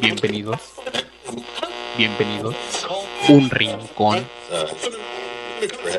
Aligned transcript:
Bienvenidos. 0.00 0.74
Bienvenidos. 1.98 2.56
Un 3.28 3.50
rincón 3.50 4.26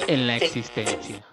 en 0.08 0.28
la 0.28 0.38
existencia. 0.38 1.26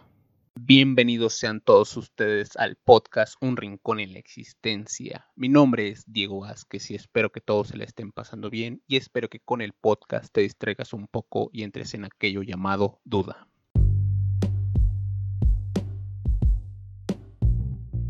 Bienvenidos 0.54 1.38
sean 1.38 1.62
todos 1.62 1.96
ustedes 1.96 2.57
al 2.57 2.76
podcast 2.76 3.34
Un 3.41 3.57
Rincón 3.57 3.99
en 3.99 4.12
la 4.12 4.18
Existencia. 4.18 5.26
Mi 5.34 5.49
nombre 5.49 5.88
es 5.88 6.04
Diego 6.07 6.41
Vázquez 6.41 6.91
y 6.91 6.96
espero 6.96 7.33
que 7.33 7.41
todos 7.41 7.68
se 7.68 7.78
le 7.78 7.84
estén 7.84 8.12
pasando 8.12 8.50
bien 8.50 8.82
y 8.86 8.96
espero 8.96 9.29
que 9.29 9.40
con 9.40 9.62
el 9.62 9.72
podcast 9.72 10.32
te 10.32 10.42
distraigas 10.42 10.92
un 10.92 11.06
poco 11.08 11.48
y 11.52 11.62
entres 11.62 11.95
en 11.95 12.04
aquello 12.04 12.42
llamado 12.42 13.00
duda. 13.04 13.49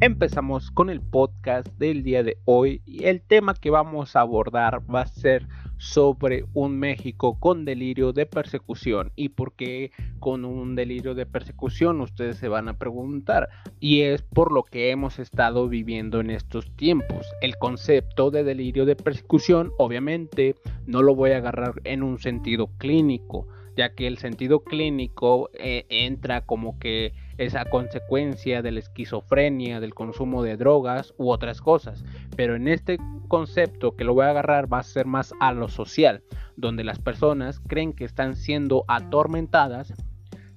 Empezamos 0.02 0.70
con 0.70 0.88
el 0.88 1.02
podcast 1.02 1.68
del 1.76 2.02
día 2.02 2.22
de 2.22 2.38
hoy 2.46 2.80
y 2.86 3.04
el 3.04 3.20
tema 3.20 3.52
que 3.52 3.68
vamos 3.68 4.16
a 4.16 4.22
abordar 4.22 4.80
va 4.90 5.02
a 5.02 5.06
ser 5.06 5.46
sobre 5.76 6.46
un 6.54 6.78
México 6.78 7.38
con 7.38 7.66
delirio 7.66 8.14
de 8.14 8.24
persecución. 8.24 9.12
¿Y 9.14 9.28
por 9.28 9.52
qué 9.56 9.92
con 10.18 10.46
un 10.46 10.74
delirio 10.74 11.14
de 11.14 11.26
persecución? 11.26 12.00
Ustedes 12.00 12.38
se 12.38 12.48
van 12.48 12.70
a 12.70 12.78
preguntar. 12.78 13.50
Y 13.78 14.00
es 14.00 14.22
por 14.22 14.52
lo 14.52 14.62
que 14.62 14.90
hemos 14.90 15.18
estado 15.18 15.68
viviendo 15.68 16.20
en 16.20 16.30
estos 16.30 16.74
tiempos. 16.76 17.26
El 17.42 17.58
concepto 17.58 18.30
de 18.30 18.42
delirio 18.42 18.86
de 18.86 18.96
persecución 18.96 19.70
obviamente 19.76 20.54
no 20.86 21.02
lo 21.02 21.14
voy 21.14 21.32
a 21.32 21.36
agarrar 21.36 21.74
en 21.84 22.02
un 22.02 22.18
sentido 22.18 22.70
clínico 22.78 23.48
ya 23.80 23.94
que 23.94 24.06
el 24.06 24.18
sentido 24.18 24.62
clínico 24.62 25.48
eh, 25.54 25.86
entra 25.88 26.42
como 26.42 26.78
que 26.78 27.14
esa 27.38 27.64
consecuencia 27.64 28.60
de 28.60 28.72
la 28.72 28.80
esquizofrenia, 28.80 29.80
del 29.80 29.94
consumo 29.94 30.42
de 30.42 30.58
drogas 30.58 31.14
u 31.16 31.30
otras 31.30 31.62
cosas. 31.62 32.04
Pero 32.36 32.56
en 32.56 32.68
este 32.68 32.98
concepto 33.28 33.96
que 33.96 34.04
lo 34.04 34.12
voy 34.12 34.26
a 34.26 34.30
agarrar 34.30 34.70
va 34.70 34.80
a 34.80 34.82
ser 34.82 35.06
más 35.06 35.32
a 35.40 35.52
lo 35.52 35.68
social, 35.68 36.22
donde 36.56 36.84
las 36.84 36.98
personas 36.98 37.58
creen 37.60 37.94
que 37.94 38.04
están 38.04 38.36
siendo 38.36 38.84
atormentadas, 38.86 39.94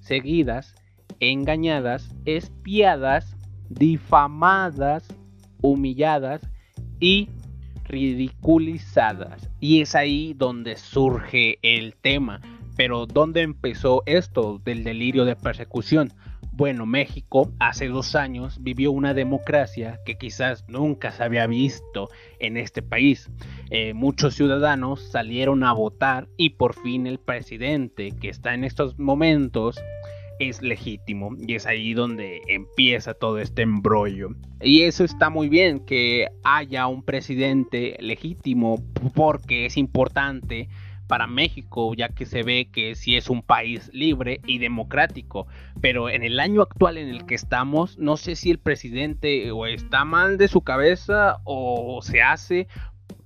seguidas, 0.00 0.74
engañadas, 1.18 2.14
espiadas, 2.26 3.38
difamadas, 3.70 5.08
humilladas 5.62 6.42
y 7.00 7.30
ridiculizadas. 7.84 9.48
Y 9.60 9.80
es 9.80 9.94
ahí 9.94 10.34
donde 10.34 10.76
surge 10.76 11.58
el 11.62 11.94
tema. 11.96 12.42
Pero 12.76 13.06
¿dónde 13.06 13.42
empezó 13.42 14.02
esto 14.06 14.60
del 14.64 14.84
delirio 14.84 15.24
de 15.24 15.36
persecución? 15.36 16.12
Bueno, 16.56 16.86
México 16.86 17.52
hace 17.58 17.88
dos 17.88 18.14
años 18.14 18.62
vivió 18.62 18.92
una 18.92 19.12
democracia 19.12 19.98
que 20.06 20.14
quizás 20.14 20.64
nunca 20.68 21.10
se 21.10 21.24
había 21.24 21.48
visto 21.48 22.08
en 22.38 22.56
este 22.56 22.80
país. 22.80 23.28
Eh, 23.70 23.92
muchos 23.92 24.34
ciudadanos 24.34 25.10
salieron 25.10 25.64
a 25.64 25.72
votar 25.72 26.28
y 26.36 26.50
por 26.50 26.74
fin 26.74 27.08
el 27.08 27.18
presidente 27.18 28.12
que 28.12 28.28
está 28.28 28.54
en 28.54 28.62
estos 28.62 29.00
momentos 29.00 29.80
es 30.38 30.62
legítimo 30.62 31.30
y 31.38 31.54
es 31.54 31.66
ahí 31.66 31.94
donde 31.94 32.40
empieza 32.48 33.14
todo 33.14 33.38
este 33.38 33.62
embrollo. 33.62 34.30
Y 34.60 34.82
eso 34.82 35.02
está 35.02 35.30
muy 35.30 35.48
bien 35.48 35.84
que 35.84 36.28
haya 36.44 36.86
un 36.86 37.02
presidente 37.02 37.96
legítimo 38.00 38.80
porque 39.14 39.66
es 39.66 39.76
importante 39.76 40.68
para 41.14 41.28
México, 41.28 41.94
ya 41.94 42.08
que 42.08 42.26
se 42.26 42.42
ve 42.42 42.70
que 42.72 42.96
sí 42.96 43.16
es 43.16 43.30
un 43.30 43.40
país 43.40 43.88
libre 43.94 44.40
y 44.46 44.58
democrático. 44.58 45.46
Pero 45.80 46.10
en 46.10 46.24
el 46.24 46.40
año 46.40 46.60
actual 46.60 46.98
en 46.98 47.08
el 47.08 47.24
que 47.24 47.36
estamos, 47.36 47.96
no 47.98 48.16
sé 48.16 48.34
si 48.34 48.50
el 48.50 48.58
presidente 48.58 49.52
está 49.72 50.04
mal 50.04 50.38
de 50.38 50.48
su 50.48 50.62
cabeza 50.62 51.36
o 51.44 52.00
se 52.02 52.20
hace 52.20 52.66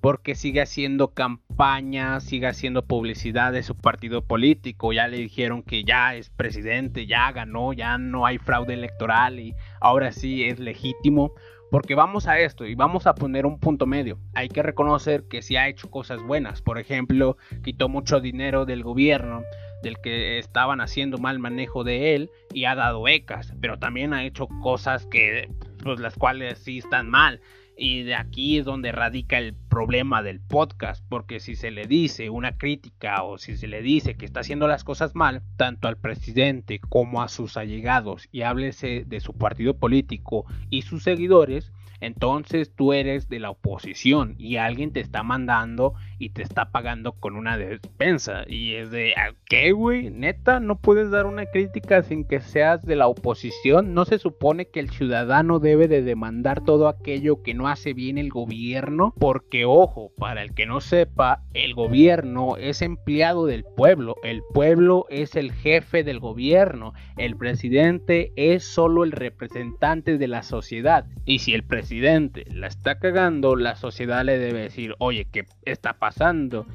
porque 0.02 0.34
sigue 0.34 0.60
haciendo 0.60 1.14
campaña, 1.14 2.20
sigue 2.20 2.46
haciendo 2.46 2.84
publicidad 2.84 3.54
de 3.54 3.62
su 3.62 3.74
partido 3.74 4.22
político. 4.22 4.92
Ya 4.92 5.08
le 5.08 5.16
dijeron 5.16 5.62
que 5.62 5.82
ya 5.82 6.14
es 6.14 6.28
presidente, 6.28 7.06
ya 7.06 7.32
ganó, 7.32 7.72
ya 7.72 7.96
no 7.96 8.26
hay 8.26 8.36
fraude 8.36 8.74
electoral 8.74 9.40
y 9.40 9.54
ahora 9.80 10.12
sí 10.12 10.44
es 10.44 10.58
legítimo. 10.58 11.32
Porque 11.70 11.94
vamos 11.94 12.26
a 12.26 12.38
esto 12.38 12.66
y 12.66 12.74
vamos 12.74 13.06
a 13.06 13.14
poner 13.14 13.46
un 13.46 13.58
punto 13.58 13.86
medio. 13.86 14.18
Hay 14.34 14.48
que 14.48 14.62
reconocer 14.62 15.24
que 15.28 15.42
sí 15.42 15.56
ha 15.56 15.68
hecho 15.68 15.90
cosas 15.90 16.22
buenas. 16.22 16.62
Por 16.62 16.78
ejemplo, 16.78 17.36
quitó 17.62 17.88
mucho 17.88 18.20
dinero 18.20 18.64
del 18.64 18.82
gobierno 18.82 19.42
del 19.82 19.98
que 20.00 20.38
estaban 20.38 20.80
haciendo 20.80 21.18
mal 21.18 21.38
manejo 21.38 21.84
de 21.84 22.14
él 22.14 22.30
y 22.52 22.64
ha 22.64 22.74
dado 22.74 23.02
becas, 23.02 23.52
pero 23.60 23.78
también 23.78 24.12
ha 24.12 24.24
hecho 24.24 24.48
cosas 24.62 25.06
que 25.06 25.48
pues 25.82 26.00
las 26.00 26.14
cuales 26.16 26.58
sí 26.58 26.78
están 26.78 27.08
mal. 27.08 27.40
Y 27.80 28.02
de 28.02 28.16
aquí 28.16 28.58
es 28.58 28.64
donde 28.64 28.90
radica 28.90 29.38
el 29.38 29.54
problema 29.54 30.20
del 30.20 30.40
podcast, 30.40 31.04
porque 31.08 31.38
si 31.38 31.54
se 31.54 31.70
le 31.70 31.86
dice 31.86 32.28
una 32.28 32.58
crítica 32.58 33.22
o 33.22 33.38
si 33.38 33.56
se 33.56 33.68
le 33.68 33.82
dice 33.82 34.16
que 34.16 34.24
está 34.24 34.40
haciendo 34.40 34.66
las 34.66 34.82
cosas 34.82 35.14
mal, 35.14 35.42
tanto 35.56 35.86
al 35.86 35.96
presidente 35.96 36.80
como 36.80 37.22
a 37.22 37.28
sus 37.28 37.56
allegados, 37.56 38.28
y 38.32 38.42
háblese 38.42 39.04
de 39.06 39.20
su 39.20 39.32
partido 39.32 39.76
político 39.76 40.44
y 40.70 40.82
sus 40.82 41.04
seguidores, 41.04 41.72
entonces 42.00 42.74
tú 42.74 42.92
eres 42.92 43.28
de 43.28 43.38
la 43.38 43.50
oposición 43.50 44.34
y 44.38 44.56
alguien 44.56 44.92
te 44.92 44.98
está 44.98 45.22
mandando 45.22 45.94
y 46.18 46.30
te 46.30 46.42
está 46.42 46.70
pagando 46.70 47.12
con 47.12 47.36
una 47.36 47.56
despensa. 47.56 48.44
Y 48.46 48.74
es 48.74 48.90
de, 48.90 49.14
¿qué, 49.46 49.72
güey? 49.72 50.10
Neta, 50.10 50.60
no 50.60 50.76
puedes 50.76 51.10
dar 51.10 51.26
una 51.26 51.46
crítica 51.46 52.02
sin 52.02 52.24
que 52.24 52.40
seas 52.40 52.84
de 52.84 52.96
la 52.96 53.06
oposición. 53.06 53.94
No 53.94 54.04
se 54.04 54.18
supone 54.18 54.66
que 54.66 54.80
el 54.80 54.90
ciudadano 54.90 55.58
debe 55.60 55.88
de 55.88 56.02
demandar 56.02 56.64
todo 56.64 56.88
aquello 56.88 57.42
que 57.42 57.54
no 57.54 57.68
hace 57.68 57.94
bien 57.94 58.18
el 58.18 58.30
gobierno. 58.30 59.14
Porque, 59.18 59.64
ojo, 59.64 60.12
para 60.16 60.42
el 60.42 60.54
que 60.54 60.66
no 60.66 60.80
sepa, 60.80 61.42
el 61.54 61.74
gobierno 61.74 62.56
es 62.56 62.82
empleado 62.82 63.46
del 63.46 63.64
pueblo. 63.64 64.16
El 64.22 64.42
pueblo 64.52 65.06
es 65.10 65.36
el 65.36 65.52
jefe 65.52 66.02
del 66.02 66.18
gobierno. 66.18 66.94
El 67.16 67.36
presidente 67.36 68.32
es 68.36 68.64
solo 68.64 69.04
el 69.04 69.12
representante 69.12 70.18
de 70.18 70.28
la 70.28 70.42
sociedad. 70.42 71.06
Y 71.24 71.40
si 71.40 71.54
el 71.54 71.62
presidente 71.62 72.44
la 72.50 72.66
está 72.66 72.98
cagando, 72.98 73.54
la 73.54 73.76
sociedad 73.76 74.24
le 74.24 74.38
debe 74.38 74.62
decir, 74.62 74.94
oye, 74.98 75.26
¿qué 75.30 75.46
está 75.64 75.94
pasando? 75.94 76.07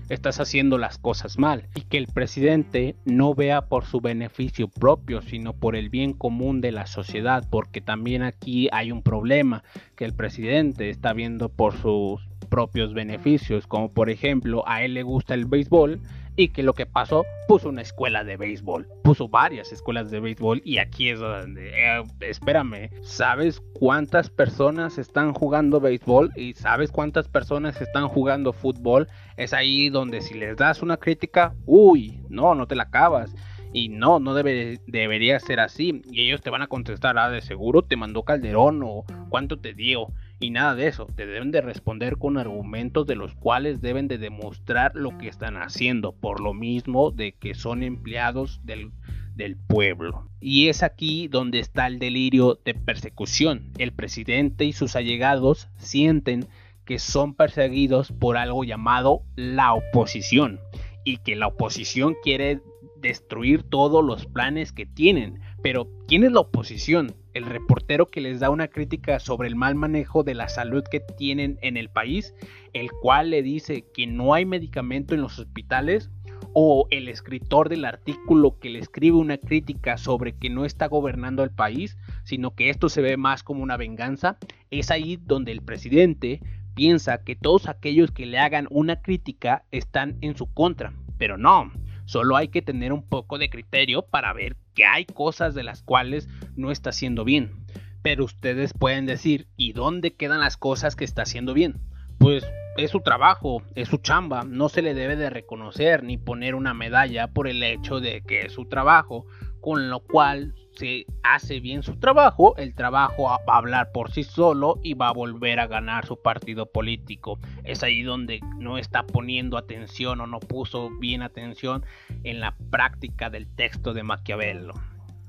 Estás 0.10 0.40
haciendo 0.40 0.78
las 0.78 0.98
cosas 0.98 1.38
mal. 1.38 1.68
Y 1.76 1.82
que 1.82 1.98
el 1.98 2.08
presidente 2.08 2.96
no 3.06 3.34
vea 3.34 3.64
por 3.64 3.86
su 3.86 4.02
beneficio 4.02 4.68
propio, 4.68 5.22
sino 5.22 5.54
por 5.54 5.76
el 5.76 5.90
bien 5.90 6.14
común 6.14 6.62
de 6.62 6.72
la 6.72 6.86
sociedad, 6.86 7.44
porque 7.50 7.82
también 7.82 8.24
aquí 8.24 8.70
hay 8.72 8.92
un 8.92 9.02
problema, 9.02 9.64
que 9.96 10.06
el 10.06 10.14
presidente 10.14 10.90
está 10.90 11.14
viendo 11.14 11.50
por 11.50 11.76
sus 11.78 12.22
propios 12.50 12.94
beneficios, 12.94 13.66
como 13.66 13.92
por 13.92 14.10
ejemplo 14.10 14.64
a 14.68 14.84
él 14.84 14.94
le 14.94 15.04
gusta 15.04 15.34
el 15.34 15.46
béisbol 15.46 16.00
y 16.36 16.50
que 16.50 16.64
lo 16.64 16.74
que 16.74 16.86
pasó 16.86 17.26
puso 17.48 17.70
una 17.70 17.82
escuela 17.82 18.24
de 18.24 18.38
béisbol, 18.38 18.88
puso 19.04 19.28
varias 19.28 19.72
escuelas 19.72 20.10
de 20.10 20.20
béisbol 20.20 20.62
y 20.66 20.78
aquí 20.78 21.10
es 21.10 21.20
donde, 21.20 21.70
eh, 21.70 22.04
espérame, 22.22 22.90
¿sabes 23.04 23.62
cuántas 23.74 24.30
personas 24.30 24.98
están 24.98 25.34
jugando 25.34 25.80
béisbol 25.80 26.32
y 26.36 26.54
sabes 26.54 26.92
cuántas 26.92 27.28
personas 27.28 27.82
están 27.82 28.08
jugando 28.08 28.54
fútbol? 28.54 29.08
Es 29.38 29.54
ahí 29.54 29.90
donde 29.90 30.22
si 30.22 30.34
les 30.34 30.58
das 30.58 30.82
una 30.82 30.98
crítica, 30.98 31.54
uy, 31.66 32.22
no, 32.30 32.56
no 32.56 32.68
te 32.68 32.76
la 32.76 32.84
acabas. 32.84 33.34
Y 33.76 33.90
no, 33.90 34.20
no 34.20 34.36
debe, 34.36 34.80
debería 34.86 35.40
ser 35.40 35.60
así. 35.60 36.04
Y 36.12 36.28
ellos 36.28 36.42
te 36.42 36.52
van 36.52 36.62
a 36.62 36.68
contestar, 36.68 37.18
ah, 37.18 37.32
de 37.32 37.42
seguro 37.42 37.82
te 37.82 37.96
mandó 37.96 38.22
Calderón 38.22 38.84
o 38.84 39.04
cuánto 39.30 39.58
te 39.58 39.74
dio 39.74 40.10
y 40.44 40.50
nada 40.50 40.76
de 40.76 40.88
eso. 40.88 41.08
Te 41.16 41.26
deben 41.26 41.52
de 41.52 41.62
responder 41.62 42.18
con 42.18 42.38
argumentos 42.38 43.08
de 43.08 43.16
los 43.16 43.34
cuales 43.36 43.82
deben 43.82 44.08
de 44.08 44.18
demostrar 44.18 44.94
lo 44.96 45.18
que 45.18 45.28
están 45.28 45.58
haciendo, 45.58 46.14
por 46.14 46.40
lo 46.40 46.54
mismo 46.54 47.12
de 47.12 47.34
que 47.34 47.56
son 47.56 47.84
empleados 47.84 48.62
del, 48.64 48.92
del 49.36 49.58
pueblo. 49.58 50.28
Y 50.40 50.68
es 50.68 50.84
aquí 50.84 51.28
donde 51.28 51.60
está 51.60 51.88
el 51.88 52.00
delirio 52.00 52.60
de 52.64 52.74
persecución. 52.74 53.72
El 53.78 53.94
presidente 53.94 54.66
y 54.66 54.74
sus 54.74 54.96
allegados 54.96 55.70
sienten 55.78 56.46
que 56.86 57.00
son 57.00 57.34
perseguidos 57.34 58.12
por 58.12 58.38
algo 58.38 58.64
llamado 58.64 59.24
la 59.36 59.74
oposición 59.74 60.60
y 61.06 61.18
que 61.18 61.36
la 61.36 61.48
oposición 61.48 62.16
quiere 62.22 62.62
destruir 62.98 63.64
todos 63.64 64.04
los 64.04 64.26
planes 64.26 64.72
que 64.72 64.86
tienen. 64.86 65.40
Pero, 65.62 65.88
¿quién 66.08 66.24
es 66.24 66.32
la 66.32 66.42
oposición? 66.42 67.16
El 67.34 67.46
reportero 67.46 68.08
que 68.08 68.22
les 68.22 68.40
da 68.40 68.50
una 68.50 68.68
crítica 68.68 69.20
sobre 69.20 69.48
el 69.48 69.56
mal 69.56 69.76
manejo 69.76 70.24
de 70.24 70.36
la 70.36 70.50
salud 70.50 70.84
que 70.90 71.00
tienen 71.00 71.58
en 71.62 71.78
el 71.78 71.90
país, 71.90 72.34
el 72.74 72.92
cual 73.02 73.30
le 73.30 73.42
dice 73.42 73.86
que 73.94 74.08
no 74.08 74.34
hay 74.34 74.46
medicamento 74.46 75.14
en 75.14 75.22
los 75.22 75.40
hospitales, 75.40 76.10
o 76.54 76.88
el 76.92 77.08
escritor 77.08 77.68
del 77.68 77.84
artículo 77.84 78.60
que 78.60 78.70
le 78.70 78.80
escribe 78.80 79.18
una 79.18 79.38
crítica 79.38 79.98
sobre 79.98 80.34
que 80.34 80.50
no 80.50 80.66
está 80.66 80.88
gobernando 80.88 81.44
el 81.44 81.50
país, 81.50 81.98
sino 82.24 82.54
que 82.54 82.70
esto 82.70 82.90
se 82.90 83.02
ve 83.02 83.18
más 83.18 83.44
como 83.44 83.64
una 83.64 83.78
venganza, 83.78 84.38
es 84.70 84.92
ahí 84.92 85.18
donde 85.18 85.52
el 85.52 85.62
presidente 85.62 86.42
piensa 86.76 87.24
que 87.24 87.36
todos 87.36 87.68
aquellos 87.68 88.12
que 88.12 88.26
le 88.26 88.40
hagan 88.40 88.68
una 88.70 89.02
crítica 89.02 89.66
están 89.72 90.18
en 90.22 90.38
su 90.38 90.52
contra, 90.54 90.94
pero 91.18 91.38
no, 91.38 91.72
Solo 92.06 92.36
hay 92.36 92.50
que 92.50 92.62
tener 92.62 92.94
un 92.94 93.08
poco 93.08 93.38
de 93.38 93.50
criterio 93.50 94.04
para 94.04 94.34
ver 94.34 94.58
que 94.74 94.86
hay 94.86 95.06
cosas 95.06 95.56
de 95.56 95.64
las 95.64 95.84
cuales 95.84 96.28
no 96.56 96.72
está 96.72 96.90
haciendo 96.90 97.24
bien. 97.24 97.66
Pero 98.02 98.26
ustedes 98.26 98.74
pueden 98.74 99.06
decir, 99.06 99.48
¿y 99.56 99.74
dónde 99.74 100.14
quedan 100.16 100.42
las 100.42 100.58
cosas 100.58 100.96
que 100.96 101.06
está 101.06 101.22
haciendo 101.22 101.54
bien? 101.54 101.80
pues 102.24 102.50
es 102.78 102.92
su 102.92 103.02
trabajo, 103.02 103.64
es 103.76 103.90
su 103.90 103.98
chamba, 103.98 104.44
no 104.48 104.70
se 104.70 104.82
le 104.82 104.94
debe 104.94 105.18
de 105.18 105.30
reconocer 105.30 106.04
ni 106.04 106.18
poner 106.18 106.56
una 106.56 106.74
medalla 106.74 107.28
por 107.28 107.50
el 107.50 107.62
hecho 107.62 108.00
de 108.00 108.22
que 108.22 108.46
es 108.46 108.54
su 108.54 108.66
trabajo, 108.70 109.26
con 109.60 109.90
lo 109.90 110.00
cual 110.00 110.56
se 110.76 111.06
hace 111.24 111.60
bien 111.60 111.84
su 111.84 111.96
trabajo, 111.98 112.56
el 112.58 112.74
trabajo 112.74 113.24
va 113.24 113.40
a 113.48 113.58
hablar 113.58 113.92
por 113.92 114.12
sí 114.12 114.24
solo 114.24 114.80
y 114.84 114.94
va 114.94 115.10
a 115.10 115.14
volver 115.14 115.60
a 115.60 115.68
ganar 115.68 116.06
su 116.06 116.22
partido 116.22 116.66
político. 116.66 117.40
Es 117.64 117.84
ahí 117.84 118.02
donde 118.02 118.40
no 118.58 118.78
está 118.78 119.04
poniendo 119.04 119.58
atención 119.58 120.22
o 120.22 120.28
no 120.28 120.40
puso 120.40 120.90
bien 121.00 121.22
atención 121.22 121.86
en 122.24 122.40
la 122.40 122.56
práctica 122.70 123.30
del 123.30 123.48
texto 123.48 123.94
de 123.94 124.04
Maquiavelo 124.04 124.74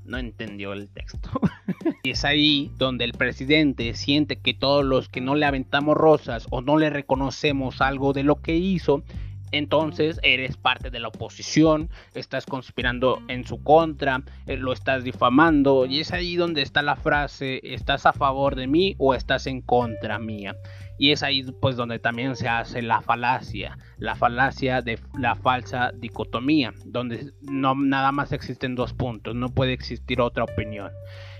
no 0.05 0.17
entendió 0.17 0.73
el 0.73 0.87
texto. 0.89 1.29
y 2.03 2.11
es 2.11 2.23
ahí 2.23 2.71
donde 2.77 3.05
el 3.05 3.13
presidente 3.13 3.93
siente 3.95 4.37
que 4.37 4.53
todos 4.53 4.85
los 4.85 5.09
que 5.09 5.21
no 5.21 5.35
le 5.35 5.45
aventamos 5.45 5.97
rosas 5.97 6.47
o 6.51 6.61
no 6.61 6.77
le 6.77 6.89
reconocemos 6.89 7.81
algo 7.81 8.13
de 8.13 8.23
lo 8.23 8.41
que 8.41 8.55
hizo, 8.55 9.03
entonces 9.57 10.19
eres 10.23 10.57
parte 10.57 10.89
de 10.89 10.99
la 10.99 11.07
oposición, 11.07 11.89
estás 12.13 12.45
conspirando 12.45 13.21
en 13.27 13.45
su 13.45 13.63
contra, 13.63 14.23
eh, 14.47 14.57
lo 14.57 14.73
estás 14.73 15.03
difamando 15.03 15.85
y 15.85 16.01
es 16.01 16.11
ahí 16.11 16.35
donde 16.35 16.61
está 16.61 16.81
la 16.81 16.95
frase, 16.95 17.61
estás 17.63 18.05
a 18.05 18.13
favor 18.13 18.55
de 18.55 18.67
mí 18.67 18.95
o 18.97 19.13
estás 19.13 19.47
en 19.47 19.61
contra 19.61 20.19
mía. 20.19 20.55
Y 20.97 21.11
es 21.11 21.23
ahí 21.23 21.43
pues 21.61 21.75
donde 21.75 21.99
también 21.99 22.35
se 22.35 22.47
hace 22.47 22.81
la 22.81 23.01
falacia, 23.01 23.77
la 23.97 24.15
falacia 24.15 24.81
de 24.81 24.99
la 25.17 25.35
falsa 25.35 25.91
dicotomía, 25.93 26.73
donde 26.85 27.31
no 27.41 27.75
nada 27.75 28.11
más 28.11 28.31
existen 28.31 28.75
dos 28.75 28.93
puntos, 28.93 29.35
no 29.35 29.49
puede 29.49 29.73
existir 29.73 30.21
otra 30.21 30.45
opinión. 30.45 30.91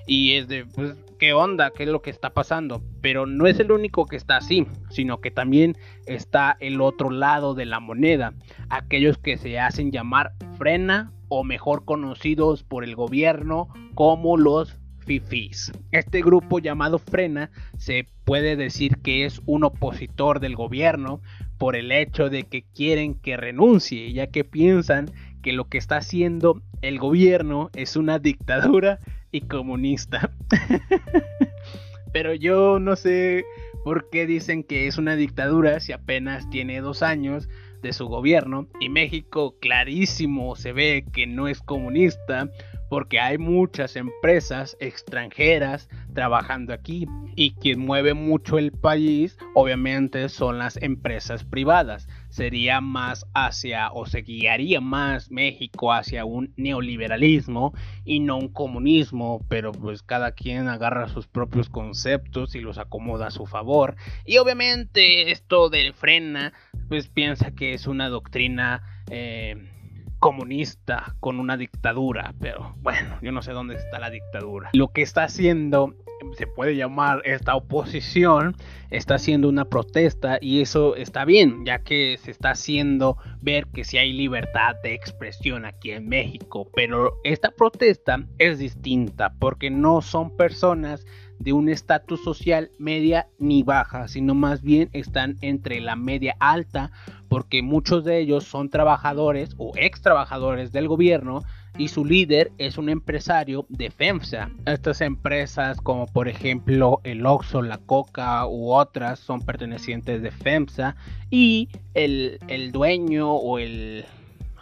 Y 0.07 0.33
es 0.33 0.47
de, 0.47 0.65
pues, 0.65 0.95
¿qué 1.17 1.33
onda? 1.33 1.71
¿Qué 1.71 1.83
es 1.83 1.89
lo 1.89 2.01
que 2.01 2.09
está 2.09 2.33
pasando? 2.33 2.81
Pero 3.01 3.25
no 3.25 3.47
es 3.47 3.59
el 3.59 3.71
único 3.71 4.05
que 4.05 4.15
está 4.15 4.37
así, 4.37 4.67
sino 4.89 5.21
que 5.21 5.31
también 5.31 5.77
está 6.05 6.57
el 6.59 6.81
otro 6.81 7.09
lado 7.09 7.53
de 7.53 7.65
la 7.65 7.79
moneda, 7.79 8.33
aquellos 8.69 9.17
que 9.17 9.37
se 9.37 9.59
hacen 9.59 9.91
llamar 9.91 10.33
frena 10.57 11.11
o 11.29 11.43
mejor 11.43 11.85
conocidos 11.85 12.63
por 12.63 12.83
el 12.83 12.95
gobierno 12.95 13.69
como 13.93 14.37
los 14.37 14.77
FIFIs. 15.05 15.71
Este 15.91 16.21
grupo 16.21 16.59
llamado 16.59 16.99
Frena 16.99 17.51
se 17.77 18.07
puede 18.25 18.55
decir 18.55 18.97
que 18.97 19.25
es 19.25 19.41
un 19.45 19.63
opositor 19.63 20.39
del 20.39 20.55
gobierno 20.55 21.21
por 21.57 21.75
el 21.75 21.91
hecho 21.91 22.29
de 22.29 22.43
que 22.43 22.63
quieren 22.63 23.13
que 23.15 23.37
renuncie, 23.37 24.11
ya 24.13 24.27
que 24.27 24.43
piensan 24.43 25.11
que 25.41 25.53
lo 25.53 25.69
que 25.69 25.77
está 25.77 25.97
haciendo 25.97 26.61
el 26.81 26.97
gobierno 26.97 27.69
es 27.75 27.95
una 27.95 28.19
dictadura 28.19 28.99
y 29.35 29.41
comunista. 29.41 30.31
Pero 32.13 32.33
yo 32.33 32.79
no 32.79 32.95
sé 32.95 33.43
por 33.83 34.09
qué 34.09 34.25
dicen 34.25 34.63
que 34.63 34.87
es 34.87 34.97
una 34.97 35.15
dictadura 35.15 35.79
si 35.79 35.91
apenas 35.91 36.49
tiene 36.49 36.81
dos 36.81 37.03
años 37.03 37.49
de 37.81 37.93
su 37.93 38.07
gobierno 38.07 38.67
y 38.79 38.89
México 38.89 39.55
clarísimo 39.59 40.55
se 40.55 40.71
ve 40.71 41.05
que 41.13 41.27
no 41.27 41.47
es 41.47 41.59
comunista 41.59 42.49
porque 42.89 43.19
hay 43.19 43.37
muchas 43.37 43.95
empresas 43.95 44.77
extranjeras 44.79 45.89
trabajando 46.13 46.73
aquí 46.73 47.05
y 47.35 47.53
quien 47.55 47.79
mueve 47.79 48.13
mucho 48.13 48.57
el 48.57 48.71
país 48.71 49.37
obviamente 49.53 50.29
son 50.29 50.57
las 50.57 50.77
empresas 50.81 51.43
privadas. 51.43 52.07
Sería 52.35 52.81
más 52.81 53.25
hacia 53.33 53.93
o 53.93 54.05
se 54.05 54.21
guiaría 54.21 54.81
más 54.81 55.31
México 55.31 55.93
hacia 55.93 56.25
un 56.25 56.53
neoliberalismo 56.57 57.73
y 58.03 58.19
no 58.19 58.35
un 58.37 58.49
comunismo, 58.49 59.39
pero 59.47 59.71
pues 59.71 60.03
cada 60.03 60.33
quien 60.33 60.67
agarra 60.67 61.07
sus 61.07 61.27
propios 61.27 61.69
conceptos 61.69 62.53
y 62.55 62.59
los 62.59 62.77
acomoda 62.77 63.27
a 63.27 63.31
su 63.31 63.45
favor. 63.45 63.95
Y 64.25 64.37
obviamente 64.39 65.31
esto 65.31 65.69
del 65.69 65.93
frena 65.93 66.51
pues 66.89 67.07
piensa 67.07 67.51
que 67.51 67.73
es 67.73 67.87
una 67.87 68.09
doctrina 68.09 68.83
eh, 69.09 69.71
comunista 70.19 71.15
con 71.21 71.39
una 71.39 71.55
dictadura, 71.55 72.35
pero 72.41 72.75
bueno, 72.81 73.17
yo 73.21 73.31
no 73.31 73.43
sé 73.43 73.53
dónde 73.53 73.75
está 73.75 73.97
la 73.97 74.09
dictadura. 74.09 74.71
Lo 74.73 74.89
que 74.89 75.03
está 75.03 75.23
haciendo, 75.23 75.95
se 76.37 76.47
puede 76.47 76.75
llamar 76.75 77.21
esta 77.25 77.55
oposición, 77.55 78.55
está 78.89 79.15
haciendo 79.15 79.49
una 79.49 79.65
protesta 79.65 80.37
y 80.41 80.61
eso 80.61 80.95
está 80.95 81.25
bien, 81.25 81.65
ya 81.65 81.79
que 81.79 82.17
se 82.21 82.31
está 82.31 82.51
haciendo 82.51 83.17
ver 83.41 83.67
que 83.67 83.83
si 83.83 83.97
hay 83.97 84.13
libertad 84.13 84.75
de 84.83 84.93
expresión 84.93 85.65
aquí 85.65 85.91
en 85.91 86.07
México, 86.07 86.69
pero 86.73 87.17
esta 87.23 87.51
protesta 87.51 88.25
es 88.37 88.59
distinta 88.59 89.33
porque 89.39 89.69
no 89.69 90.01
son 90.01 90.35
personas 90.35 91.05
de 91.39 91.53
un 91.53 91.69
estatus 91.69 92.23
social 92.23 92.71
media 92.79 93.27
ni 93.39 93.63
baja, 93.63 94.07
sino 94.07 94.35
más 94.35 94.61
bien 94.61 94.89
están 94.93 95.37
entre 95.41 95.81
la 95.81 95.95
media 95.95 96.35
alta, 96.39 96.91
porque 97.27 97.61
muchos 97.61 98.05
de 98.05 98.19
ellos 98.19 98.45
son 98.45 98.69
trabajadores 98.69 99.53
o 99.57 99.73
ex 99.75 100.01
trabajadores 100.01 100.71
del 100.71 100.87
gobierno 100.87 101.41
y 101.77 101.87
su 101.89 102.05
líder 102.05 102.51
es 102.57 102.77
un 102.77 102.89
empresario 102.89 103.65
de 103.69 103.89
FEMSA. 103.89 104.49
Estas 104.65 105.01
empresas 105.01 105.81
como 105.81 106.05
por 106.07 106.27
ejemplo 106.27 107.01
el 107.03 107.25
Oxxo, 107.25 107.61
la 107.61 107.77
Coca 107.77 108.47
u 108.47 108.71
otras 108.71 109.19
son 109.19 109.41
pertenecientes 109.41 110.21
de 110.21 110.31
FEMSA 110.31 110.95
y 111.29 111.69
el, 111.93 112.39
el 112.47 112.71
dueño 112.71 113.33
o 113.33 113.59
el 113.59 114.05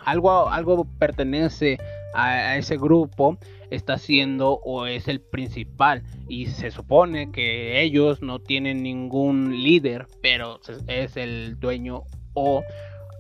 algo, 0.06 0.50
algo 0.50 0.86
pertenece 1.00 1.78
a, 2.14 2.58
ese 2.58 2.78
grupo 2.78 3.38
está 3.70 3.98
siendo 3.98 4.60
o 4.64 4.86
es 4.86 5.08
el 5.08 5.20
principal 5.20 6.04
y 6.28 6.48
se 6.48 6.72
supone 6.72 7.32
que 7.32 7.82
ellos 7.82 8.22
no 8.22 8.40
tienen 8.40 8.84
ningún 8.84 9.64
líder 9.64 10.08
pero 10.22 10.60
es 10.88 11.18
el 11.18 11.60
dueño 11.60 12.04
o 12.34 12.64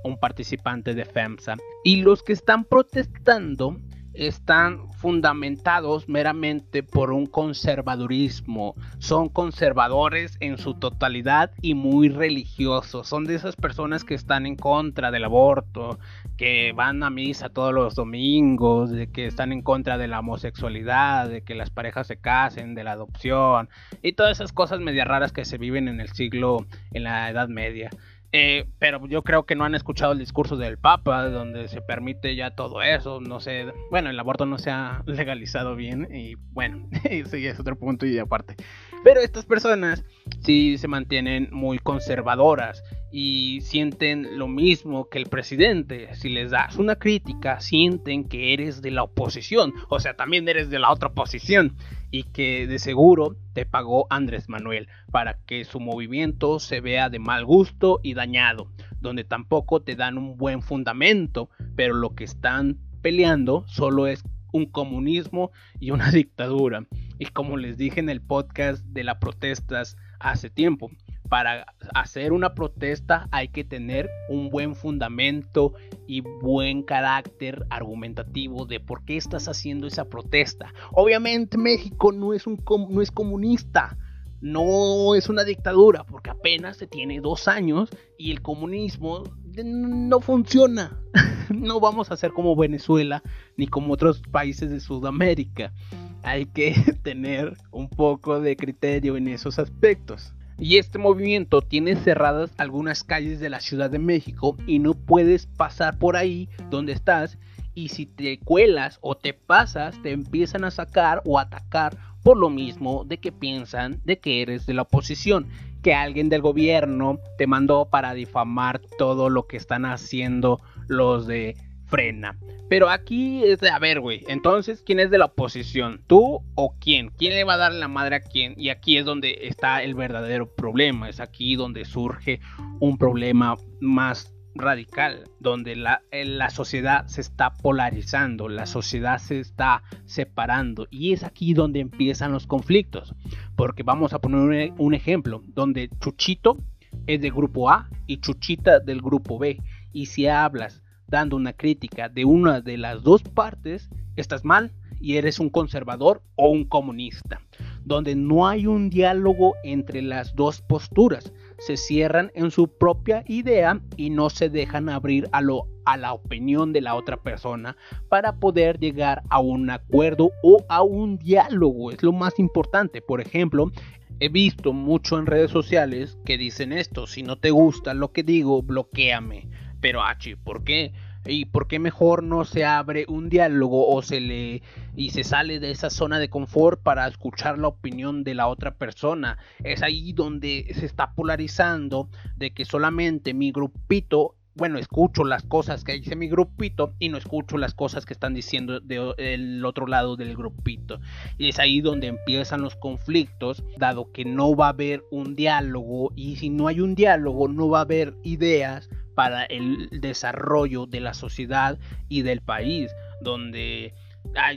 un 0.04 0.18
participante 0.18 0.94
de 0.94 1.06
FEMSA 1.06 1.58
y 1.84 1.98
los 1.98 2.24
que 2.24 2.34
están 2.34 2.66
protestando 2.66 3.78
están 4.14 4.92
fundamentados 4.94 6.08
meramente 6.08 6.84
por 6.84 7.12
un 7.12 7.26
conservadurismo. 7.26 8.76
Son 9.00 9.28
conservadores 9.28 10.38
en 10.40 10.58
su 10.58 10.76
totalidad 10.76 11.52
y 11.62 11.74
muy 11.74 12.10
religiosos. 12.10 13.08
Son 13.08 13.26
de 13.26 13.36
esas 13.36 13.56
personas 13.56 14.04
que 14.04 14.14
están 14.14 14.46
en 14.46 14.56
contra 14.56 15.12
del 15.12 15.26
aborto, 15.26 16.00
que 16.38 16.74
van 16.74 17.04
a 17.04 17.10
misa 17.10 17.50
todos 17.50 17.74
los 17.74 17.96
domingos, 17.96 18.92
de 18.92 19.08
que 19.08 19.26
están 19.26 19.52
en 19.52 19.62
contra 19.62 19.98
de 19.98 20.08
la 20.08 20.20
homosexualidad, 20.20 21.28
de 21.30 21.42
que 21.42 21.56
las 21.56 21.70
parejas 21.70 22.08
se 22.08 22.18
casen, 22.18 22.76
de 22.76 22.84
la 22.84 22.92
adopción 22.92 23.70
y 24.02 24.14
todas 24.14 24.38
esas 24.38 24.54
cosas 24.54 24.80
media 24.80 25.06
raras 25.06 25.32
que 25.32 25.46
se 25.46 25.58
viven 25.58 25.88
en 25.88 26.00
el 26.00 26.10
siglo, 26.10 26.66
en 26.92 27.04
la 27.04 27.30
Edad 27.30 27.48
Media. 27.48 27.90
Eh, 28.36 28.66
pero 28.80 29.06
yo 29.08 29.22
creo 29.22 29.46
que 29.46 29.56
no 29.56 29.64
han 29.64 29.76
escuchado 29.76 30.12
el 30.12 30.18
discurso 30.18 30.58
del 30.58 30.80
Papa, 30.80 31.30
donde 31.30 31.68
se 31.68 31.82
permite 31.82 32.36
ya 32.36 32.56
todo 32.56 32.82
eso. 32.82 33.22
No 33.22 33.40
sé, 33.40 33.68
bueno, 33.92 34.10
el 34.10 34.20
aborto 34.20 34.48
no 34.48 34.58
se 34.58 34.72
ha 34.72 35.04
legalizado 35.06 35.76
bien 35.76 36.08
y 36.12 36.34
bueno, 36.52 36.90
ese 37.04 37.48
es 37.48 37.60
otro 37.60 37.78
punto 37.78 38.08
y 38.08 38.18
aparte. 38.18 38.56
Pero 39.04 39.20
estas 39.20 39.46
personas 39.46 40.04
sí 40.42 40.80
se 40.80 40.88
mantienen 40.88 41.50
muy 41.52 41.78
conservadoras 41.78 42.84
y 43.12 43.60
sienten 43.62 44.40
lo 44.40 44.48
mismo 44.48 45.10
que 45.10 45.20
el 45.20 45.28
presidente. 45.28 46.16
Si 46.16 46.30
les 46.30 46.50
das 46.50 46.78
una 46.78 46.96
crítica, 46.96 47.60
sienten 47.60 48.28
que 48.28 48.54
eres 48.54 48.82
de 48.82 48.90
la 48.90 49.04
oposición, 49.04 49.74
o 49.90 50.00
sea, 50.00 50.16
también 50.16 50.50
eres 50.50 50.72
de 50.72 50.80
la 50.80 50.92
otra 50.92 51.10
oposición 51.10 51.76
y 52.14 52.26
que 52.26 52.68
de 52.68 52.78
seguro 52.78 53.36
te 53.54 53.66
pagó 53.66 54.06
Andrés 54.12 54.48
Manuel 54.48 54.88
para 55.12 55.40
que 55.48 55.66
su 55.66 55.80
movimiento 55.80 56.60
se 56.60 56.80
vea 56.80 57.10
de 57.10 57.18
mal 57.18 57.44
gusto 57.44 58.00
y 58.04 58.14
dañado, 58.14 58.68
donde 59.02 59.24
tampoco 59.24 59.82
te 59.82 59.96
dan 59.96 60.20
un 60.20 60.38
buen 60.38 60.62
fundamento, 60.62 61.50
pero 61.76 61.96
lo 61.96 62.14
que 62.14 62.24
están 62.24 62.78
peleando 63.02 63.66
solo 63.68 64.06
es 64.06 64.24
un 64.52 64.68
comunismo 64.68 65.52
y 65.80 65.90
una 65.90 66.12
dictadura. 66.12 66.86
Y 67.18 67.26
como 67.26 67.58
les 67.58 67.78
dije 67.78 68.00
en 68.00 68.10
el 68.10 68.22
podcast 68.22 68.86
de 68.86 69.04
las 69.04 69.18
protestas 69.18 69.98
hace 70.20 70.52
tiempo, 70.52 70.92
para 71.34 71.66
hacer 71.96 72.32
una 72.32 72.54
protesta 72.54 73.28
hay 73.32 73.48
que 73.48 73.64
tener 73.64 74.08
un 74.30 74.52
buen 74.52 74.76
fundamento 74.76 75.74
y 76.06 76.22
buen 76.22 76.84
carácter 76.84 77.66
argumentativo 77.72 78.68
de 78.68 78.80
por 78.80 79.04
qué 79.04 79.18
estás 79.18 79.48
haciendo 79.48 79.88
esa 79.88 80.06
protesta. 80.06 80.72
Obviamente 80.92 81.58
México 81.58 82.12
no 82.12 82.36
es, 82.36 82.46
un, 82.46 82.64
no 82.88 83.02
es 83.02 83.10
comunista, 83.10 83.98
no 84.42 85.16
es 85.16 85.28
una 85.28 85.44
dictadura, 85.44 86.04
porque 86.04 86.30
apenas 86.30 86.78
se 86.78 86.86
tiene 86.86 87.20
dos 87.20 87.48
años 87.48 87.90
y 88.20 88.30
el 88.30 88.44
comunismo 88.44 89.24
no 89.66 90.20
funciona. 90.20 91.00
No 91.50 91.80
vamos 91.80 92.12
a 92.12 92.16
ser 92.18 92.32
como 92.32 92.56
Venezuela 92.56 93.24
ni 93.58 93.66
como 93.68 93.94
otros 93.94 94.22
países 94.22 94.70
de 94.70 94.80
Sudamérica. 94.80 95.74
Hay 96.22 96.46
que 96.46 96.76
tener 97.04 97.58
un 97.72 97.90
poco 97.90 98.40
de 98.40 98.56
criterio 98.56 99.18
en 99.18 99.28
esos 99.28 99.58
aspectos. 99.58 100.34
Y 100.60 100.78
este 100.78 100.98
movimiento 100.98 101.62
tiene 101.62 101.96
cerradas 101.96 102.52
algunas 102.58 103.04
calles 103.04 103.40
de 103.40 103.50
la 103.50 103.60
Ciudad 103.60 103.90
de 103.90 104.00
México 104.00 104.58
y 104.68 104.80
no 104.80 104.94
puedes 104.94 105.48
pasar 105.48 105.98
por 105.98 106.16
ahí 106.16 106.50
donde 106.70 106.94
estás. 106.94 107.38
Y 107.76 107.90
si 107.90 108.06
te 108.06 108.40
cuelas 108.40 109.00
o 109.02 109.16
te 109.16 109.34
pasas, 109.34 110.00
te 110.04 110.12
empiezan 110.12 110.64
a 110.64 110.72
sacar 110.72 111.22
o 111.26 111.40
atacar 111.40 111.98
por 112.24 112.38
lo 112.38 112.50
mismo 112.50 113.04
de 113.04 113.18
que 113.18 113.32
piensan 113.32 114.00
de 114.06 114.20
que 114.20 114.42
eres 114.42 114.66
de 114.66 114.74
la 114.74 114.84
oposición. 114.84 115.48
que 115.82 115.94
alguien 115.94 116.30
del 116.30 116.42
gobierno 116.42 117.20
te 117.38 117.46
mandó 117.46 117.90
para 117.90 118.14
difamar 118.14 118.80
todo 118.98 119.30
lo 119.30 119.48
que 119.48 119.58
están 119.58 119.84
haciendo 119.84 120.62
los 120.88 121.28
de 121.28 121.58
frena. 121.94 122.36
Pero 122.70 122.90
aquí 122.90 123.44
es 123.44 123.60
de, 123.60 123.70
a 123.70 123.78
ver, 123.78 124.00
güey, 124.00 124.24
entonces, 124.28 124.82
¿quién 124.84 125.00
es 125.00 125.12
de 125.12 125.20
la 125.20 125.26
oposición? 125.26 126.02
¿Tú 126.08 126.42
o 126.56 126.76
quién? 126.80 127.12
¿Quién 127.20 127.34
le 127.34 127.44
va 127.44 127.54
a 127.54 127.58
dar 127.58 127.72
la 127.72 127.88
madre 127.88 128.16
a 128.16 128.20
quién? 128.20 128.56
Y 128.58 128.70
aquí 128.70 128.98
es 128.98 129.06
donde 129.06 129.38
está 129.44 129.84
el 129.84 129.94
verdadero 129.94 130.52
problema, 130.56 131.08
es 131.08 131.20
aquí 131.20 131.56
donde 131.56 131.86
surge 131.86 132.40
un 132.80 132.98
problema 132.98 133.58
más 133.80 134.34
radical, 134.56 135.30
donde 135.40 135.76
la, 135.76 136.02
la 136.12 136.50
sociedad 136.50 137.06
se 137.06 137.22
está 137.22 137.54
polarizando, 137.54 138.50
la 138.50 138.66
sociedad 138.66 139.20
se 139.20 139.40
está 139.40 139.84
separando 140.06 140.88
y 140.90 141.14
es 141.14 141.24
aquí 141.24 141.54
donde 141.54 141.80
empiezan 141.80 142.32
los 142.32 142.48
conflictos, 142.48 143.14
porque 143.56 143.84
vamos 143.84 144.14
a 144.14 144.20
poner 144.20 144.74
un, 144.80 144.94
ejemplo, 144.96 145.44
donde 145.46 145.92
Chuchito 146.00 146.58
es 147.06 147.22
del 147.22 147.34
grupo 147.34 147.70
A 147.70 147.88
y 148.08 148.18
Chuchita 148.18 148.80
del 148.80 149.00
grupo 149.00 149.38
B, 149.38 149.60
y 149.92 150.08
si 150.08 150.26
hablas 150.26 150.83
dando 151.14 151.36
una 151.36 151.54
crítica 151.54 152.10
de 152.10 152.26
una 152.26 152.60
de 152.60 152.76
las 152.76 153.04
dos 153.04 153.22
partes, 153.22 153.88
estás 154.16 154.44
mal 154.44 154.72
y 155.00 155.18
eres 155.18 155.40
un 155.40 155.52
conservador 155.52 156.24
o 156.38 156.50
un 156.50 156.66
comunista, 156.66 157.40
donde 157.86 158.16
no 158.16 158.48
hay 158.48 158.66
un 158.66 158.90
diálogo 158.90 159.54
entre 159.64 160.02
las 160.02 160.34
dos 160.36 160.64
posturas, 160.64 161.32
se 161.60 161.78
cierran 161.78 162.32
en 162.34 162.50
su 162.50 162.68
propia 162.68 163.24
idea 163.28 163.80
y 163.96 164.10
no 164.10 164.32
se 164.32 164.50
dejan 164.50 164.90
abrir 164.90 165.30
a, 165.34 165.42
lo, 165.42 165.68
a 165.86 165.98
la 165.98 166.14
opinión 166.14 166.74
de 166.74 166.82
la 166.82 166.96
otra 166.96 167.18
persona 167.18 167.78
para 168.10 168.38
poder 168.38 168.80
llegar 168.80 169.22
a 169.30 169.40
un 169.40 169.70
acuerdo 169.70 170.32
o 170.42 170.66
a 170.68 170.82
un 170.82 171.20
diálogo, 171.20 171.92
es 171.92 172.02
lo 172.02 172.12
más 172.12 172.40
importante. 172.40 173.04
Por 173.04 173.22
ejemplo, 173.22 173.72
He 174.20 174.30
visto 174.30 174.74
mucho 174.74 175.18
en 175.18 175.26
redes 175.26 175.52
sociales 175.52 176.18
que 176.24 176.38
dicen 176.38 176.72
esto, 176.72 177.08
si 177.08 177.24
no 177.24 177.36
te 177.36 177.50
gusta 177.50 177.94
lo 177.94 178.14
que 178.14 178.24
digo, 178.24 178.62
bloqueame. 178.62 179.50
Pero, 179.84 180.02
H, 180.02 180.38
¿por 180.38 180.64
qué? 180.64 180.94
¿Y 181.26 181.46
por 181.46 181.68
qué 181.68 181.80
mejor 181.80 182.24
no 182.24 182.44
se 182.44 182.66
abre 182.66 183.06
un 183.08 183.30
diálogo 183.30 183.88
o 183.88 184.02
se 184.02 184.20
le 184.20 184.62
y 184.96 185.12
se 185.12 185.24
sale 185.24 185.60
de 185.60 185.72
esa 185.72 185.90
zona 185.90 186.20
de 186.20 186.30
confort 186.30 186.82
para 186.82 187.08
escuchar 187.08 187.58
la 187.58 187.70
opinión 187.70 188.24
de 188.24 188.36
la 188.36 188.48
otra 188.48 188.76
persona? 188.76 189.38
Es 189.64 189.84
ahí 189.84 190.14
donde 190.14 190.72
se 190.76 190.86
está 190.86 191.14
polarizando 191.14 192.10
de 192.36 192.52
que 192.52 192.66
solamente 192.66 193.34
mi 193.34 193.52
grupito 193.52 194.36
bueno, 194.56 194.78
escucho 194.78 195.24
las 195.24 195.44
cosas 195.44 195.84
que 195.84 195.94
dice 195.94 196.16
mi 196.16 196.28
grupito 196.28 196.94
y 197.00 197.10
no 197.10 197.18
escucho 197.18 197.58
las 197.58 197.74
cosas 197.74 198.06
que 198.06 198.14
están 198.14 198.34
diciendo 198.34 198.80
del 198.80 199.66
otro 199.66 199.88
lado 199.88 200.16
del 200.16 200.36
grupito. 200.36 201.00
Y 201.38 201.50
es 201.50 201.60
ahí 201.60 201.82
donde 201.82 202.08
empiezan 202.08 202.62
los 202.62 202.76
conflictos, 202.76 203.64
dado 203.78 204.12
que 204.12 204.26
no 204.26 204.56
va 204.56 204.68
a 204.68 204.70
haber 204.70 205.04
un 205.12 205.36
diálogo 205.36 206.12
y 206.16 206.36
si 206.36 206.50
no 206.50 206.68
hay 206.68 206.82
un 206.82 206.94
diálogo 206.94 207.48
no 207.48 207.70
va 207.70 207.80
a 207.80 207.82
haber 207.82 208.16
ideas 208.24 208.90
para 209.16 209.44
el 209.46 209.90
desarrollo 209.92 210.86
de 210.86 211.00
la 211.00 211.14
sociedad 211.14 211.78
y 212.10 212.22
del 212.22 212.42
país, 212.42 212.92
donde 213.22 213.94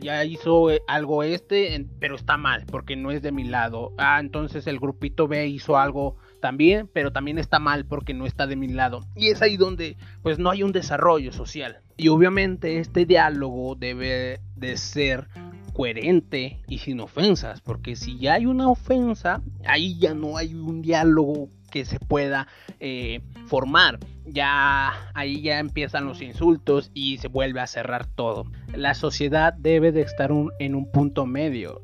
ya 0.00 0.24
hizo 0.24 0.70
eh, 0.70 0.82
algo 0.86 1.22
este, 1.22 1.86
pero 1.98 2.16
está 2.16 2.36
mal, 2.36 2.64
porque 2.66 2.96
no 2.96 3.10
es 3.10 3.22
de 3.22 3.32
mi 3.32 3.44
lado. 3.44 3.92
Ah, 3.98 4.18
entonces 4.20 4.66
el 4.66 4.78
grupito 4.78 5.28
B 5.28 5.46
hizo 5.48 5.76
algo 5.76 6.16
también, 6.40 6.88
pero 6.92 7.12
también 7.12 7.38
está 7.38 7.58
mal 7.58 7.84
porque 7.84 8.14
no 8.14 8.26
está 8.26 8.46
de 8.46 8.56
mi 8.56 8.68
lado. 8.68 9.00
Y 9.14 9.28
es 9.28 9.42
ahí 9.42 9.56
donde 9.56 9.96
pues 10.22 10.38
no 10.38 10.50
hay 10.50 10.62
un 10.62 10.72
desarrollo 10.72 11.32
social. 11.32 11.80
Y 11.96 12.08
obviamente 12.08 12.78
este 12.78 13.06
diálogo 13.06 13.74
debe 13.74 14.40
de 14.54 14.76
ser 14.76 15.28
coherente 15.72 16.62
y 16.68 16.78
sin 16.78 17.00
ofensas, 17.00 17.60
porque 17.60 17.96
si 17.96 18.18
ya 18.18 18.34
hay 18.34 18.46
una 18.46 18.68
ofensa, 18.68 19.42
ahí 19.66 19.98
ya 19.98 20.14
no 20.14 20.38
hay 20.38 20.54
un 20.54 20.80
diálogo 20.80 21.50
que 21.70 21.84
se 21.84 21.98
pueda 21.98 22.48
eh, 22.80 23.20
formar. 23.46 23.98
Ya 24.24 24.92
ahí 25.14 25.40
ya 25.40 25.60
empiezan 25.60 26.06
los 26.06 26.20
insultos 26.20 26.90
y 26.94 27.18
se 27.18 27.28
vuelve 27.28 27.60
a 27.60 27.66
cerrar 27.66 28.06
todo. 28.06 28.46
La 28.74 28.94
sociedad 28.94 29.52
debe 29.52 29.92
de 29.92 30.02
estar 30.02 30.30
en 30.58 30.74
un 30.74 30.90
punto 30.90 31.26
medio. 31.26 31.80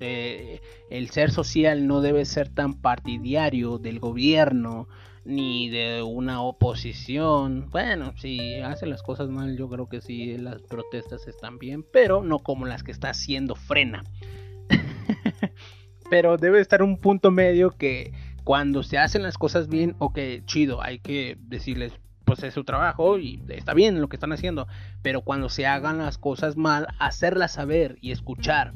Eh, 0.00 0.60
el 0.90 1.10
ser 1.10 1.30
social 1.30 1.86
no 1.86 2.00
debe 2.00 2.24
ser 2.26 2.48
tan 2.48 2.74
partidario 2.74 3.78
del 3.78 3.98
gobierno 3.98 4.88
ni 5.26 5.68
de 5.68 6.02
una 6.02 6.40
oposición. 6.42 7.68
Bueno, 7.70 8.12
si 8.16 8.54
hace 8.56 8.86
las 8.86 9.02
cosas 9.02 9.28
mal, 9.28 9.56
yo 9.56 9.68
creo 9.68 9.88
que 9.88 10.00
sí, 10.00 10.38
las 10.38 10.62
protestas 10.62 11.26
están 11.26 11.58
bien, 11.58 11.84
pero 11.92 12.22
no 12.22 12.38
como 12.38 12.64
las 12.66 12.82
que 12.82 12.92
está 12.92 13.10
haciendo 13.10 13.56
Frena. 13.56 14.04
pero 16.10 16.36
debe 16.36 16.60
estar 16.60 16.82
un 16.82 16.98
punto 16.98 17.30
medio 17.30 17.70
que 17.72 18.12
cuando 18.46 18.84
se 18.84 18.96
hacen 18.96 19.24
las 19.24 19.38
cosas 19.38 19.66
bien, 19.66 19.96
ok, 19.98 20.20
chido, 20.44 20.80
hay 20.80 21.00
que 21.00 21.36
decirles, 21.40 21.92
pues 22.24 22.44
es 22.44 22.54
su 22.54 22.62
trabajo 22.62 23.18
y 23.18 23.42
está 23.48 23.74
bien 23.74 24.00
lo 24.00 24.08
que 24.08 24.14
están 24.14 24.32
haciendo, 24.32 24.68
pero 25.02 25.22
cuando 25.22 25.48
se 25.48 25.66
hagan 25.66 25.98
las 25.98 26.16
cosas 26.16 26.56
mal, 26.56 26.86
hacerlas 27.00 27.54
saber 27.54 27.98
y 28.00 28.12
escuchar. 28.12 28.72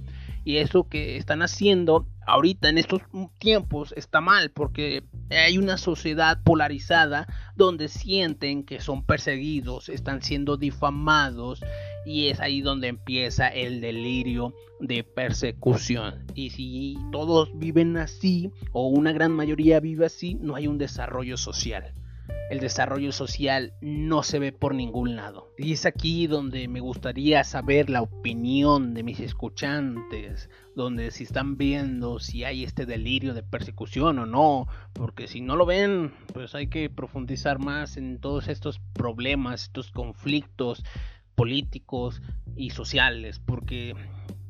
Y 0.50 0.56
eso 0.56 0.88
que 0.88 1.16
están 1.16 1.42
haciendo 1.42 2.08
ahorita 2.26 2.70
en 2.70 2.78
estos 2.78 3.02
tiempos 3.38 3.94
está 3.96 4.20
mal 4.20 4.50
porque 4.50 5.04
hay 5.30 5.58
una 5.58 5.76
sociedad 5.76 6.42
polarizada 6.42 7.28
donde 7.54 7.86
sienten 7.86 8.64
que 8.64 8.80
son 8.80 9.04
perseguidos, 9.04 9.88
están 9.88 10.22
siendo 10.22 10.56
difamados 10.56 11.62
y 12.04 12.30
es 12.30 12.40
ahí 12.40 12.62
donde 12.62 12.88
empieza 12.88 13.46
el 13.46 13.80
delirio 13.80 14.52
de 14.80 15.04
persecución. 15.04 16.26
Y 16.34 16.50
si 16.50 16.98
todos 17.12 17.56
viven 17.56 17.96
así 17.96 18.50
o 18.72 18.88
una 18.88 19.12
gran 19.12 19.30
mayoría 19.30 19.78
vive 19.78 20.06
así, 20.06 20.34
no 20.34 20.56
hay 20.56 20.66
un 20.66 20.78
desarrollo 20.78 21.36
social 21.36 21.94
el 22.50 22.58
desarrollo 22.58 23.12
social 23.12 23.74
no 23.80 24.24
se 24.24 24.40
ve 24.40 24.50
por 24.50 24.74
ningún 24.74 25.14
lado. 25.14 25.54
Y 25.56 25.72
es 25.72 25.86
aquí 25.86 26.26
donde 26.26 26.66
me 26.66 26.80
gustaría 26.80 27.44
saber 27.44 27.88
la 27.88 28.02
opinión 28.02 28.92
de 28.92 29.04
mis 29.04 29.20
escuchantes, 29.20 30.50
donde 30.74 31.12
si 31.12 31.22
están 31.22 31.56
viendo 31.56 32.18
si 32.18 32.42
hay 32.42 32.64
este 32.64 32.86
delirio 32.86 33.34
de 33.34 33.44
persecución 33.44 34.18
o 34.18 34.26
no, 34.26 34.66
porque 34.92 35.28
si 35.28 35.40
no 35.40 35.54
lo 35.54 35.64
ven, 35.64 36.12
pues 36.34 36.56
hay 36.56 36.66
que 36.66 36.90
profundizar 36.90 37.60
más 37.60 37.96
en 37.96 38.18
todos 38.18 38.48
estos 38.48 38.80
problemas, 38.94 39.62
estos 39.62 39.92
conflictos 39.92 40.84
políticos 41.36 42.20
y 42.56 42.70
sociales, 42.70 43.38
porque 43.38 43.94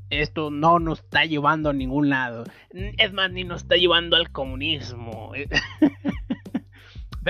esto 0.09 0.51
no 0.51 0.79
nos 0.79 1.01
está 1.01 1.27
llevando 1.27 1.69
a 1.69 1.75
ningún 1.75 2.09
lado. 2.09 2.45
Es 2.71 3.13
más, 3.13 3.31
ni 3.31 3.45
nos 3.45 3.61
está 3.61 3.77
llevando 3.77 4.17
al 4.17 4.31
comunismo. 4.31 5.33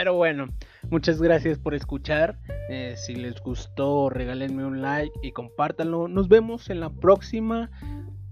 Pero 0.00 0.14
bueno, 0.14 0.48
muchas 0.88 1.20
gracias 1.20 1.58
por 1.58 1.74
escuchar. 1.74 2.38
Eh, 2.70 2.94
si 2.96 3.14
les 3.14 3.38
gustó, 3.42 4.08
regálenme 4.08 4.64
un 4.64 4.80
like 4.80 5.12
y 5.22 5.32
compártanlo. 5.32 6.08
Nos 6.08 6.26
vemos 6.26 6.70
en 6.70 6.80
la 6.80 6.88
próxima. 6.88 7.70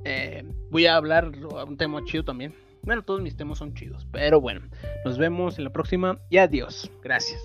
Eh, 0.06 0.50
voy 0.70 0.86
a 0.86 0.96
hablar 0.96 1.30
un 1.66 1.76
tema 1.76 2.02
chido 2.06 2.24
también. 2.24 2.54
Bueno, 2.84 3.02
todos 3.02 3.20
mis 3.20 3.36
temas 3.36 3.58
son 3.58 3.74
chidos. 3.74 4.08
Pero 4.10 4.40
bueno, 4.40 4.62
nos 5.04 5.18
vemos 5.18 5.58
en 5.58 5.64
la 5.64 5.70
próxima 5.70 6.18
y 6.30 6.38
adiós. 6.38 6.90
Gracias. 7.02 7.42